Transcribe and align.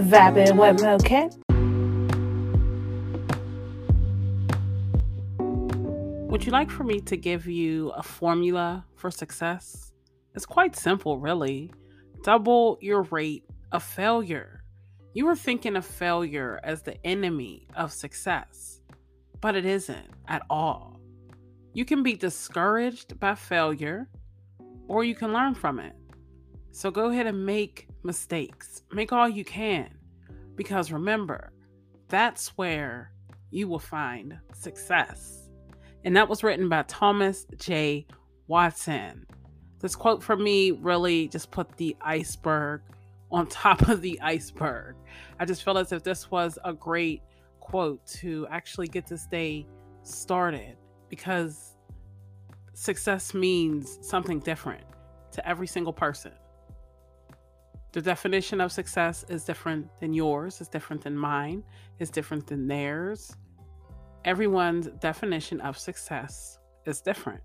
Vibing 0.00 0.56
with 0.56 0.82
Mocha. 0.82 1.28
Would 6.30 6.46
you 6.46 6.52
like 6.52 6.70
for 6.70 6.84
me 6.84 7.00
to 7.00 7.16
give 7.18 7.46
you 7.46 7.90
a 7.90 8.02
formula 8.02 8.86
for 8.96 9.10
success? 9.10 9.92
It's 10.34 10.46
quite 10.46 10.74
simple, 10.74 11.18
really. 11.18 11.70
Double 12.22 12.78
your 12.80 13.02
rate 13.02 13.44
of 13.72 13.82
failure. 13.82 14.62
You 15.12 15.28
are 15.28 15.36
thinking 15.36 15.76
of 15.76 15.84
failure 15.84 16.58
as 16.64 16.82
the 16.82 16.96
enemy 17.06 17.66
of 17.76 17.92
success, 17.92 18.80
but 19.40 19.54
it 19.54 19.66
isn't 19.66 20.08
at 20.28 20.42
all. 20.48 20.98
You 21.74 21.84
can 21.84 22.02
be 22.02 22.14
discouraged 22.14 23.20
by 23.20 23.34
failure, 23.34 24.08
or 24.88 25.04
you 25.04 25.14
can 25.14 25.32
learn 25.32 25.54
from 25.54 25.78
it. 25.78 25.94
So 26.72 26.90
go 26.90 27.10
ahead 27.10 27.26
and 27.26 27.44
make 27.44 27.88
mistakes. 28.02 28.82
Make 28.92 29.12
all 29.12 29.28
you 29.28 29.44
can. 29.44 29.90
Because 30.54 30.92
remember, 30.92 31.52
that's 32.08 32.48
where 32.56 33.12
you 33.50 33.68
will 33.68 33.78
find 33.78 34.38
success. 34.54 35.48
And 36.04 36.16
that 36.16 36.28
was 36.28 36.42
written 36.42 36.68
by 36.68 36.84
Thomas 36.84 37.46
J. 37.56 38.06
Watson. 38.46 39.26
This 39.80 39.96
quote 39.96 40.22
from 40.22 40.42
me 40.44 40.72
really 40.72 41.28
just 41.28 41.50
put 41.50 41.76
the 41.76 41.96
iceberg 42.00 42.82
on 43.30 43.46
top 43.46 43.88
of 43.88 44.00
the 44.00 44.20
iceberg. 44.20 44.96
I 45.38 45.44
just 45.44 45.64
feel 45.64 45.78
as 45.78 45.92
if 45.92 46.02
this 46.02 46.30
was 46.30 46.58
a 46.64 46.72
great 46.72 47.22
quote 47.60 48.04
to 48.06 48.46
actually 48.50 48.88
get 48.88 49.06
this 49.06 49.26
day 49.26 49.66
started 50.02 50.76
because 51.08 51.76
success 52.74 53.34
means 53.34 53.98
something 54.02 54.40
different 54.40 54.84
to 55.32 55.48
every 55.48 55.66
single 55.66 55.92
person. 55.92 56.32
The 57.92 58.00
definition 58.00 58.60
of 58.60 58.70
success 58.70 59.24
is 59.28 59.44
different 59.44 59.88
than 60.00 60.14
yours, 60.14 60.60
it's 60.60 60.70
different 60.70 61.02
than 61.02 61.16
mine, 61.16 61.64
it's 61.98 62.10
different 62.10 62.46
than 62.46 62.68
theirs. 62.68 63.36
Everyone's 64.24 64.86
definition 65.00 65.60
of 65.60 65.76
success 65.76 66.58
is 66.86 67.00
different. 67.00 67.42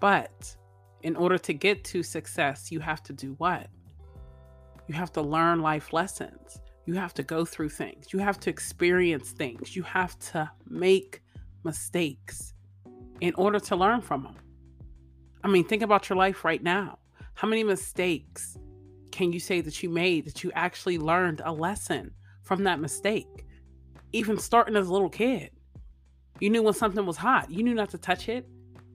But 0.00 0.56
in 1.02 1.16
order 1.16 1.38
to 1.38 1.52
get 1.52 1.84
to 1.84 2.02
success, 2.02 2.72
you 2.72 2.80
have 2.80 3.02
to 3.04 3.12
do 3.12 3.34
what? 3.38 3.68
You 4.86 4.94
have 4.94 5.12
to 5.12 5.22
learn 5.22 5.60
life 5.60 5.92
lessons. 5.92 6.60
You 6.86 6.94
have 6.94 7.12
to 7.14 7.22
go 7.22 7.44
through 7.44 7.70
things. 7.70 8.12
You 8.12 8.20
have 8.20 8.38
to 8.40 8.50
experience 8.50 9.32
things. 9.32 9.74
You 9.74 9.82
have 9.82 10.18
to 10.30 10.50
make 10.68 11.22
mistakes 11.64 12.54
in 13.20 13.34
order 13.34 13.58
to 13.58 13.76
learn 13.76 14.00
from 14.00 14.22
them. 14.22 14.36
I 15.42 15.48
mean, 15.48 15.64
think 15.64 15.82
about 15.82 16.08
your 16.08 16.16
life 16.16 16.44
right 16.44 16.62
now. 16.62 16.98
How 17.36 17.46
many 17.46 17.64
mistakes 17.64 18.56
can 19.12 19.30
you 19.30 19.40
say 19.40 19.60
that 19.60 19.82
you 19.82 19.90
made 19.90 20.24
that 20.24 20.42
you 20.42 20.50
actually 20.54 20.96
learned 20.96 21.42
a 21.44 21.52
lesson 21.52 22.10
from 22.42 22.64
that 22.64 22.80
mistake? 22.80 23.44
Even 24.14 24.38
starting 24.38 24.74
as 24.74 24.88
a 24.88 24.92
little 24.92 25.10
kid, 25.10 25.50
you 26.40 26.48
knew 26.48 26.62
when 26.62 26.72
something 26.72 27.04
was 27.04 27.18
hot, 27.18 27.50
you 27.50 27.62
knew 27.62 27.74
not 27.74 27.90
to 27.90 27.98
touch 27.98 28.30
it. 28.30 28.48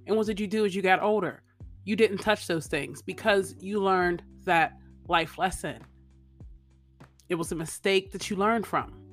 And 0.08 0.18
what 0.18 0.26
did 0.26 0.40
you 0.40 0.48
do 0.48 0.66
as 0.66 0.76
you 0.76 0.82
got 0.82 1.04
older? 1.04 1.44
You 1.84 1.96
didn't 1.96 2.18
touch 2.18 2.48
those 2.48 2.66
things 2.66 3.04
because 3.04 3.54
you 3.60 3.80
learned 3.80 4.24
that 4.46 4.74
life 5.08 5.38
lesson. 5.38 5.80
It 7.30 7.36
was 7.36 7.52
a 7.52 7.56
mistake 7.56 8.12
that 8.12 8.32
you 8.32 8.38
learned 8.38 8.66
from. 8.66 9.04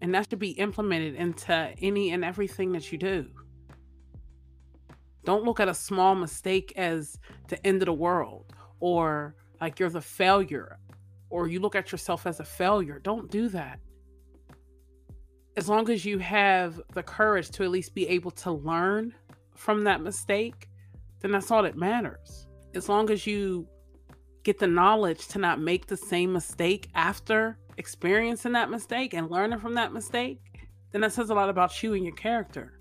And 0.00 0.14
that 0.14 0.30
should 0.30 0.38
be 0.38 0.50
implemented 0.50 1.16
into 1.16 1.74
any 1.80 2.12
and 2.12 2.24
everything 2.24 2.70
that 2.72 2.92
you 2.92 2.98
do. 2.98 3.26
Don't 5.24 5.44
look 5.44 5.60
at 5.60 5.68
a 5.68 5.74
small 5.74 6.14
mistake 6.14 6.72
as 6.76 7.18
the 7.48 7.64
end 7.66 7.82
of 7.82 7.86
the 7.86 7.92
world 7.92 8.52
or 8.80 9.34
like 9.60 9.78
you're 9.78 9.90
the 9.90 10.00
failure 10.00 10.78
or 11.28 11.46
you 11.46 11.60
look 11.60 11.74
at 11.74 11.92
yourself 11.92 12.26
as 12.26 12.40
a 12.40 12.44
failure. 12.44 12.98
Don't 12.98 13.30
do 13.30 13.48
that. 13.48 13.78
As 15.56 15.68
long 15.68 15.90
as 15.90 16.04
you 16.04 16.18
have 16.18 16.80
the 16.94 17.02
courage 17.02 17.50
to 17.50 17.64
at 17.64 17.70
least 17.70 17.94
be 17.94 18.08
able 18.08 18.30
to 18.32 18.52
learn 18.52 19.14
from 19.54 19.84
that 19.84 20.00
mistake, 20.00 20.68
then 21.20 21.32
that's 21.32 21.50
all 21.50 21.62
that 21.62 21.76
matters. 21.76 22.46
As 22.74 22.88
long 22.88 23.10
as 23.10 23.26
you 23.26 23.68
get 24.42 24.58
the 24.58 24.66
knowledge 24.66 25.28
to 25.28 25.38
not 25.38 25.60
make 25.60 25.86
the 25.86 25.96
same 25.96 26.32
mistake 26.32 26.88
after 26.94 27.58
experiencing 27.76 28.52
that 28.52 28.70
mistake 28.70 29.12
and 29.12 29.30
learning 29.30 29.58
from 29.58 29.74
that 29.74 29.92
mistake, 29.92 30.40
then 30.92 31.02
that 31.02 31.12
says 31.12 31.30
a 31.30 31.34
lot 31.34 31.50
about 31.50 31.82
you 31.82 31.94
and 31.94 32.04
your 32.04 32.14
character. 32.14 32.79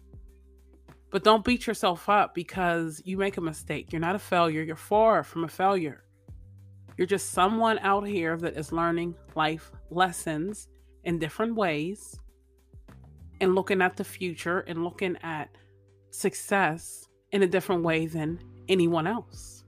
But 1.12 1.24
don't 1.24 1.44
beat 1.44 1.66
yourself 1.66 2.08
up 2.08 2.36
because 2.36 3.02
you 3.04 3.18
make 3.18 3.38
a 3.38 3.42
mistake. 3.42 3.92
You're 3.92 4.00
not 4.00 4.16
a 4.16 4.20
failure. 4.20 4.62
You're 4.62 4.76
far 4.76 5.24
from 5.24 5.44
a 5.44 5.48
failure. 5.48 6.04
You're 6.98 7.08
just 7.08 7.32
someone 7.32 7.80
out 7.80 8.06
here 8.08 8.38
that 8.38 8.58
is 8.58 8.72
learning 8.72 9.16
life 9.36 9.72
lessons 9.90 10.68
in 11.04 11.18
different 11.18 11.56
ways 11.56 12.20
and 13.42 13.56
looking 13.56 13.82
at 13.82 13.96
the 13.96 14.04
future 14.04 14.60
and 14.62 14.84
looking 14.84 15.18
at 15.24 15.50
success 16.12 17.08
in 17.32 17.44
a 17.44 17.48
different 17.48 17.84
way 17.84 18.06
than 18.06 18.40
anyone 18.68 19.08
else. 19.08 19.64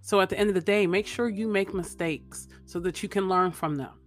So 0.00 0.20
at 0.20 0.28
the 0.28 0.38
end 0.38 0.48
of 0.48 0.54
the 0.54 0.60
day, 0.60 0.86
make 0.86 1.06
sure 1.06 1.28
you 1.28 1.46
make 1.46 1.72
mistakes 1.72 2.48
so 2.66 2.80
that 2.80 3.02
you 3.02 3.08
can 3.08 3.28
learn 3.28 3.52
from 3.52 3.76
them. 3.76 4.01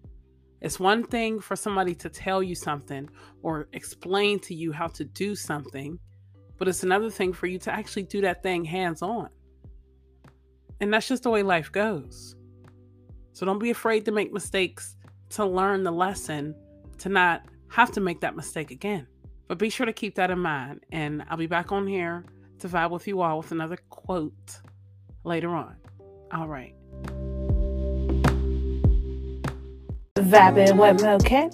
It's 0.62 0.80
one 0.80 1.04
thing 1.04 1.40
for 1.40 1.56
somebody 1.56 1.94
to 1.96 2.10
tell 2.10 2.42
you 2.42 2.56
something 2.56 3.10
or 3.44 3.68
explain 3.74 4.40
to 4.40 4.56
you 4.56 4.72
how 4.72 4.88
to 4.88 5.04
do 5.04 5.36
something, 5.36 6.00
but 6.58 6.68
it's 6.68 6.84
another 6.84 7.10
thing 7.10 7.34
for 7.34 7.48
you 7.48 7.60
to 7.60 7.72
actually 7.72 8.04
do 8.04 8.22
that 8.22 8.42
thing 8.42 8.66
hands 8.66 9.02
on. 9.02 9.30
And 10.80 10.94
that's 10.94 11.08
just 11.08 11.24
the 11.24 11.30
way 11.30 11.44
life 11.44 11.72
goes. 11.72 12.36
So 13.34 13.46
don't 13.46 13.60
be 13.60 13.70
afraid 13.70 14.06
to 14.06 14.12
make 14.12 14.32
mistakes 14.32 14.96
to 15.32 15.46
learn 15.46 15.84
the 15.84 15.92
lesson, 15.92 16.56
to 17.00 17.10
not 17.10 17.44
have 17.70 17.92
to 17.92 18.02
make 18.02 18.22
that 18.22 18.36
mistake 18.36 18.72
again. 18.72 19.08
But 19.48 19.60
be 19.60 19.70
sure 19.70 19.86
to 19.86 19.94
keep 19.94 20.16
that 20.16 20.32
in 20.32 20.40
mind. 20.40 20.86
And 20.92 21.24
I'll 21.30 21.38
be 21.38 21.48
back 21.48 21.72
on 21.72 21.86
here 21.86 22.26
to 22.60 22.70
vibe 22.70 22.92
with 22.92 23.08
you 23.08 23.22
all 23.22 23.38
with 23.38 23.52
another 23.52 23.78
quote 23.90 24.62
later 25.24 25.50
on. 25.50 25.76
All 26.32 26.48
right. 26.48 26.74
Vibing 30.26 30.78
with 30.80 31.04
Mocha. 31.04 31.52